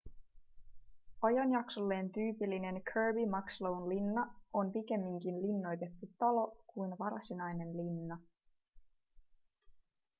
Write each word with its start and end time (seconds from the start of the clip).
ajanjaksolleen 1.27 2.09
tyypillinen 2.11 2.81
kirby 2.93 3.25
muxloen 3.35 3.89
linna 3.89 4.33
on 4.53 4.71
pikemminkin 4.73 5.41
linnoitettu 5.41 6.09
talo 6.19 6.63
kuin 6.67 6.95
varsinainen 6.99 7.77
linna 7.77 8.19